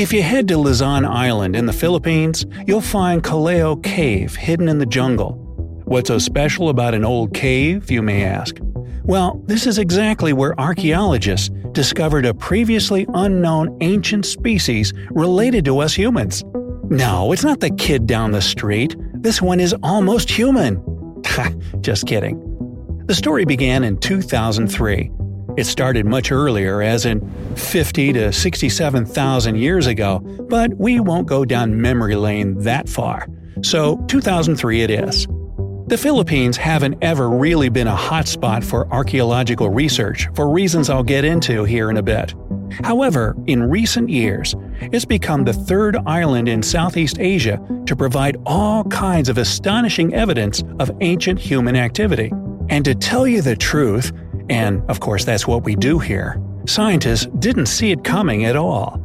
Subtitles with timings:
[0.00, 4.78] If you head to Luzon Island in the Philippines, you'll find Callao Cave hidden in
[4.78, 5.32] the jungle.
[5.84, 8.56] What's so special about an old cave, you may ask?
[9.04, 15.92] Well, this is exactly where archaeologists discovered a previously unknown ancient species related to us
[15.92, 16.44] humans.
[16.88, 18.96] No, it's not the kid down the street.
[19.16, 20.82] This one is almost human.
[21.82, 22.38] Just kidding.
[23.04, 25.10] The story began in 2003.
[25.60, 27.20] It started much earlier, as in
[27.54, 33.28] 50 to 67,000 years ago, but we won't go down memory lane that far.
[33.62, 35.26] So, 2003 it is.
[35.88, 41.26] The Philippines haven't ever really been a hotspot for archaeological research for reasons I'll get
[41.26, 42.34] into here in a bit.
[42.82, 48.84] However, in recent years, it's become the third island in Southeast Asia to provide all
[48.84, 52.32] kinds of astonishing evidence of ancient human activity.
[52.70, 54.10] And to tell you the truth,
[54.50, 59.00] and of course that's what we do here, scientists didn't see it coming at all.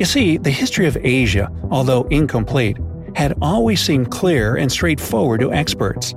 [0.00, 2.78] You see, the history of Asia, although incomplete,
[3.14, 6.14] had always seemed clear and straightforward to experts.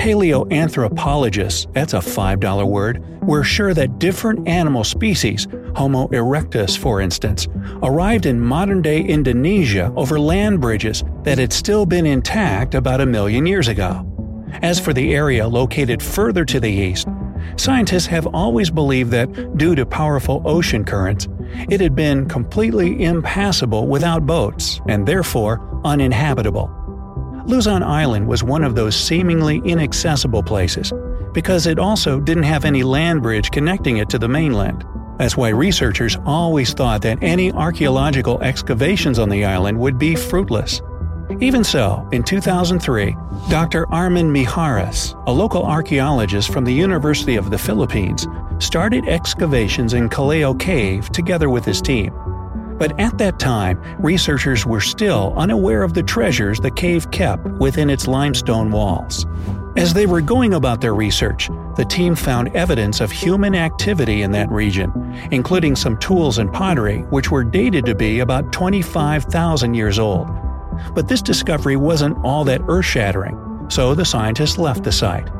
[0.00, 7.46] Paleoanthropologists, that's a $5 word, were sure that different animal species, Homo erectus for instance,
[7.82, 13.06] arrived in modern day Indonesia over land bridges that had still been intact about a
[13.06, 14.06] million years ago.
[14.62, 17.06] As for the area located further to the east,
[17.56, 21.28] scientists have always believed that, due to powerful ocean currents,
[21.68, 26.70] it had been completely impassable without boats and therefore uninhabitable.
[27.46, 30.92] Luzon Island was one of those seemingly inaccessible places,
[31.32, 34.84] because it also didn't have any land bridge connecting it to the mainland.
[35.18, 40.80] That's why researchers always thought that any archaeological excavations on the island would be fruitless.
[41.38, 43.16] Even so, in 2003,
[43.48, 43.88] Dr.
[43.92, 48.26] Armin Mijares, a local archaeologist from the University of the Philippines,
[48.58, 52.12] started excavations in Callao Cave together with his team.
[52.78, 57.90] But at that time, researchers were still unaware of the treasures the cave kept within
[57.90, 59.24] its limestone walls.
[59.76, 64.32] As they were going about their research, the team found evidence of human activity in
[64.32, 64.92] that region,
[65.30, 70.28] including some tools and pottery which were dated to be about 25,000 years old.
[70.94, 75.30] But this discovery wasn't all that earth shattering, so the scientists left the site.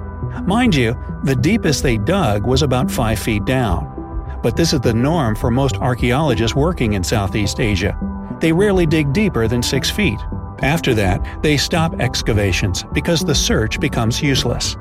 [0.47, 4.95] Mind you, the deepest they dug was about 5 feet down, but this is the
[4.95, 7.99] norm for most archaeologists working in Southeast Asia.
[8.41, 10.19] They rarely dig deeper than 6 feet.
[10.63, 14.77] After that, they stop excavations because the search becomes useless.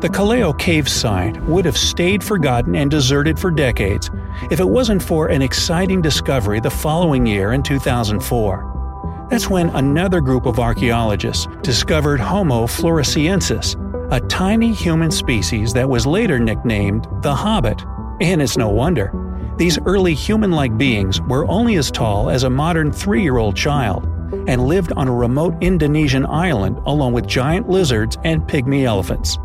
[0.00, 4.10] The Callao Cave site would have stayed forgotten and deserted for decades
[4.50, 8.67] if it wasn't for an exciting discovery the following year in 2004.
[9.30, 13.76] That's when another group of archaeologists discovered Homo floresiensis,
[14.10, 17.84] a tiny human species that was later nicknamed the Hobbit.
[18.22, 19.12] And it's no wonder.
[19.58, 23.54] These early human like beings were only as tall as a modern three year old
[23.54, 24.04] child
[24.46, 29.38] and lived on a remote Indonesian island along with giant lizards and pygmy elephants.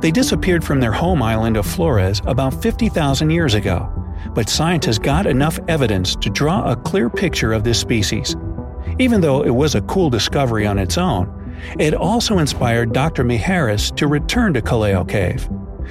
[0.00, 3.90] They disappeared from their home island of Flores about 50,000 years ago,
[4.34, 8.36] but scientists got enough evidence to draw a clear picture of this species.
[8.98, 11.36] Even though it was a cool discovery on its own,
[11.78, 13.24] it also inspired Dr.
[13.24, 15.48] Mijares to return to Callao Cave.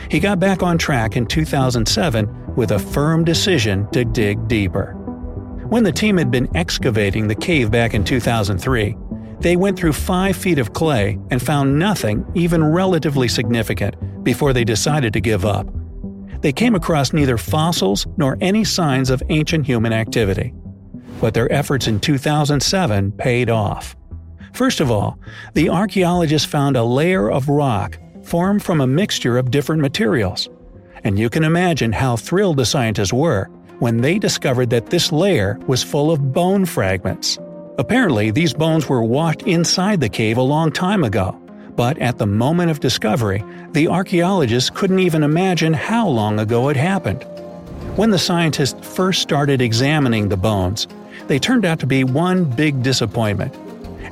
[0.10, 4.94] He got back on track in 2007 with a firm decision to dig deeper.
[5.68, 8.96] When the team had been excavating the cave back in 2003,
[9.40, 14.64] they went through 5 feet of clay and found nothing even relatively significant before they
[14.64, 15.68] decided to give up.
[16.42, 20.54] They came across neither fossils nor any signs of ancient human activity.
[21.20, 23.96] But their efforts in 2007 paid off.
[24.54, 25.20] First of all,
[25.54, 30.50] the archaeologists found a layer of rock formed from a mixture of different materials.
[31.04, 33.46] And you can imagine how thrilled the scientists were
[33.80, 37.40] when they discovered that this layer was full of bone fragments.
[37.78, 41.32] Apparently, these bones were washed inside the cave a long time ago,
[41.76, 46.76] but at the moment of discovery, the archaeologists couldn't even imagine how long ago it
[46.76, 47.26] happened.
[47.96, 50.88] When the scientists first started examining the bones,
[51.30, 53.56] they turned out to be one big disappointment.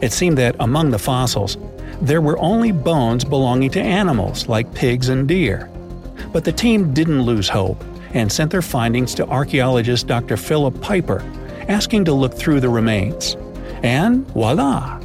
[0.03, 1.57] It seemed that among the fossils,
[1.99, 5.67] there were only bones belonging to animals like pigs and deer.
[6.31, 7.83] But the team didn't lose hope
[8.13, 10.37] and sent their findings to archaeologist Dr.
[10.37, 11.23] Philip Piper,
[11.67, 13.35] asking to look through the remains.
[13.81, 15.01] And voila!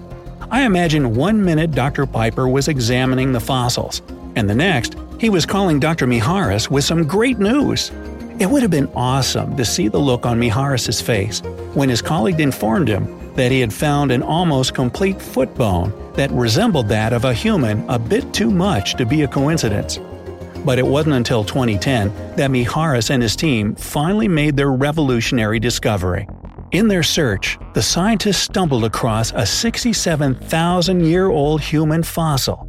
[0.50, 2.04] I imagine one minute Dr.
[2.04, 4.02] Piper was examining the fossils,
[4.36, 6.06] and the next, he was calling Dr.
[6.06, 7.90] Mijares with some great news.
[8.38, 11.40] It would have been awesome to see the look on Mijares' face
[11.74, 16.30] when his colleague informed him that he had found an almost complete foot bone that
[16.32, 19.98] resembled that of a human a bit too much to be a coincidence.
[20.64, 26.28] But it wasn't until 2010 that Mijares and his team finally made their revolutionary discovery.
[26.72, 32.68] In their search, the scientists stumbled across a 67,000 year old human fossil.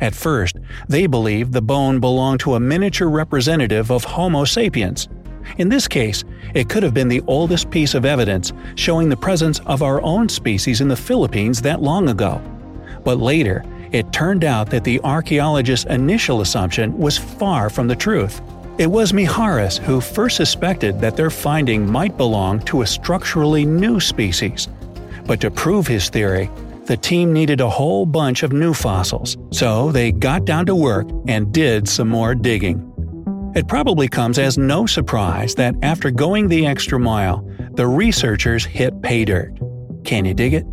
[0.00, 0.56] At first,
[0.88, 5.08] they believed the bone belonged to a miniature representative of Homo sapiens.
[5.58, 6.24] In this case,
[6.54, 10.28] it could have been the oldest piece of evidence showing the presence of our own
[10.28, 12.40] species in the Philippines that long ago.
[13.04, 18.40] But later, it turned out that the archaeologist's initial assumption was far from the truth.
[18.78, 23.98] It was Mijares who first suspected that their finding might belong to a structurally new
[23.98, 24.68] species.
[25.26, 26.50] But to prove his theory,
[26.84, 31.06] the team needed a whole bunch of new fossils, so they got down to work
[31.26, 32.92] and did some more digging.
[33.54, 39.00] It probably comes as no surprise that after going the extra mile, the researchers hit
[39.02, 39.58] pay dirt.
[40.04, 40.66] Can you dig it?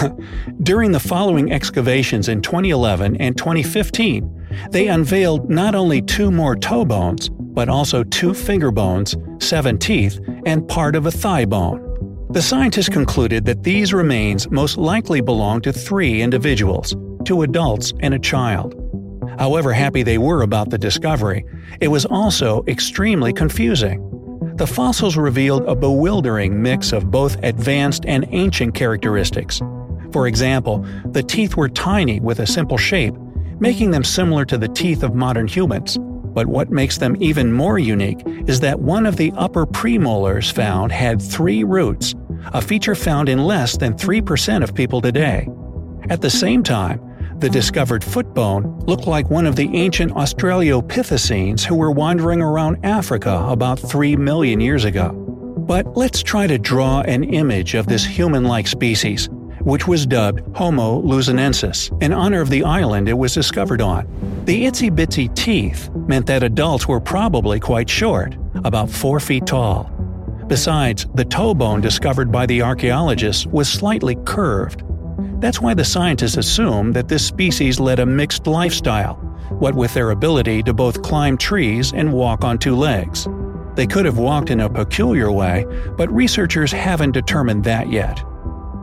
[0.62, 6.84] During the following excavations in 2011 and 2015, they unveiled not only two more toe
[6.84, 11.88] bones, but also two finger bones, seven teeth, and part of a thigh bone.
[12.30, 18.14] The scientists concluded that these remains most likely belong to three individuals two adults and
[18.14, 18.81] a child.
[19.38, 21.44] However happy they were about the discovery,
[21.80, 24.08] it was also extremely confusing.
[24.56, 29.60] The fossils revealed a bewildering mix of both advanced and ancient characteristics.
[30.12, 33.14] For example, the teeth were tiny with a simple shape,
[33.58, 35.98] making them similar to the teeth of modern humans.
[35.98, 40.92] But what makes them even more unique is that one of the upper premolars found
[40.92, 42.14] had three roots,
[42.52, 45.48] a feature found in less than 3% of people today.
[46.10, 47.00] At the same time,
[47.42, 52.78] the discovered foot bone looked like one of the ancient Australopithecines who were wandering around
[52.84, 55.10] Africa about 3 million years ago.
[55.10, 59.28] But let's try to draw an image of this human like species,
[59.62, 64.06] which was dubbed Homo luzonensis, in honor of the island it was discovered on.
[64.44, 69.90] The itsy bitsy teeth meant that adults were probably quite short, about 4 feet tall.
[70.46, 74.84] Besides, the toe bone discovered by the archaeologists was slightly curved.
[75.42, 79.16] That's why the scientists assume that this species led a mixed lifestyle,
[79.48, 83.26] what with their ability to both climb trees and walk on two legs.
[83.74, 85.66] They could have walked in a peculiar way,
[85.96, 88.22] but researchers haven't determined that yet.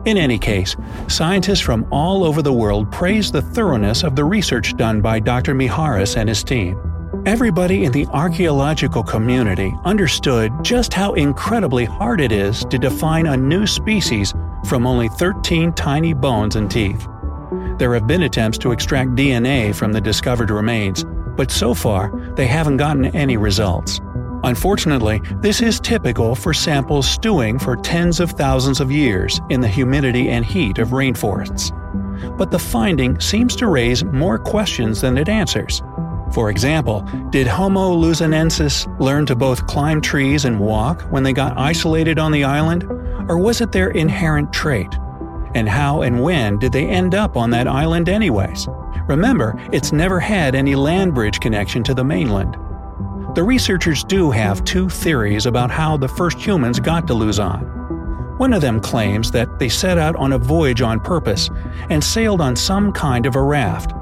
[0.04, 0.76] In any case,
[1.08, 5.54] scientists from all over the world praise the thoroughness of the research done by Dr.
[5.54, 6.78] Mijares and his team.
[7.24, 13.36] Everybody in the archaeological community understood just how incredibly hard it is to define a
[13.36, 14.34] new species
[14.64, 17.06] from only 13 tiny bones and teeth.
[17.78, 21.04] There have been attempts to extract DNA from the discovered remains,
[21.36, 24.00] but so far they haven't gotten any results.
[24.42, 29.68] Unfortunately, this is typical for samples stewing for tens of thousands of years in the
[29.68, 31.76] humidity and heat of rainforests.
[32.38, 35.82] But the finding seems to raise more questions than it answers.
[36.32, 41.58] For example, did Homo luzonensis learn to both climb trees and walk when they got
[41.58, 42.84] isolated on the island,
[43.30, 44.92] or was it their inherent trait?
[45.54, 48.66] And how and when did they end up on that island, anyways?
[49.06, 52.56] Remember, it's never had any land bridge connection to the mainland.
[53.36, 57.60] The researchers do have two theories about how the first humans got to Luzon.
[58.36, 61.50] One of them claims that they set out on a voyage on purpose
[61.88, 63.92] and sailed on some kind of a raft.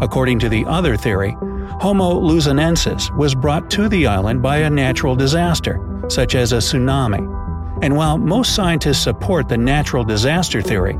[0.00, 1.36] According to the other theory,
[1.80, 5.78] Homo luzonensis was brought to the island by a natural disaster,
[6.08, 7.43] such as a tsunami.
[7.82, 10.98] And while most scientists support the natural disaster theory,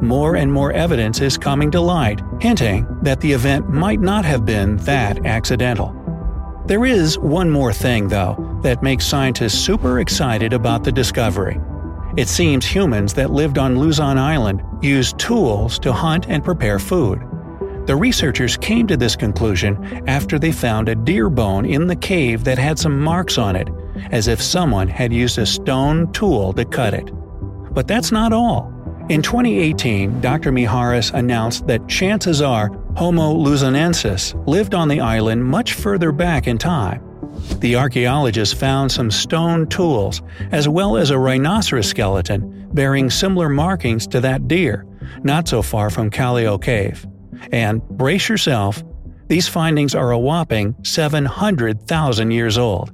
[0.00, 4.44] more and more evidence is coming to light, hinting that the event might not have
[4.44, 5.94] been that accidental.
[6.66, 11.60] There is one more thing, though, that makes scientists super excited about the discovery.
[12.16, 17.20] It seems humans that lived on Luzon Island used tools to hunt and prepare food.
[17.86, 22.44] The researchers came to this conclusion after they found a deer bone in the cave
[22.44, 23.68] that had some marks on it,
[24.10, 27.10] as if someone had used a stone tool to cut it.
[27.72, 28.72] But that's not all.
[29.10, 30.50] In 2018, Dr.
[30.50, 36.56] Mijares announced that chances are Homo luzonensis lived on the island much further back in
[36.56, 37.02] time.
[37.58, 44.06] The archaeologists found some stone tools, as well as a rhinoceros skeleton bearing similar markings
[44.06, 44.86] to that deer,
[45.22, 47.06] not so far from Callao Cave.
[47.52, 48.82] And brace yourself,
[49.28, 52.92] these findings are a whopping 700,000 years old.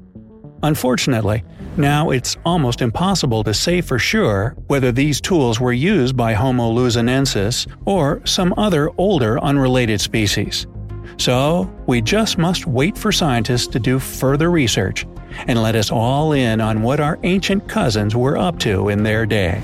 [0.63, 1.43] Unfortunately,
[1.77, 6.71] now it's almost impossible to say for sure whether these tools were used by Homo
[6.73, 10.67] luzonensis or some other older unrelated species.
[11.17, 15.07] So, we just must wait for scientists to do further research
[15.47, 19.27] and let us all in on what our ancient cousins were up to in their
[19.27, 19.63] day.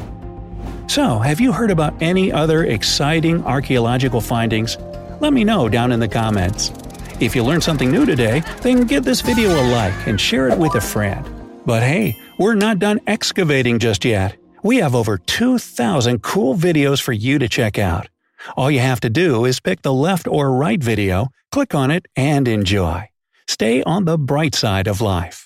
[0.87, 4.79] So, have you heard about any other exciting archaeological findings?
[5.21, 6.73] Let me know down in the comments.
[7.19, 10.59] If you learned something new today, then give this video a like and share it
[10.59, 11.25] with a friend.
[11.65, 14.37] But hey, we're not done excavating just yet.
[14.63, 18.09] We have over 2,000 cool videos for you to check out.
[18.57, 22.07] All you have to do is pick the left or right video, click on it,
[22.17, 23.09] and enjoy.
[23.49, 25.46] Stay on the bright side of life.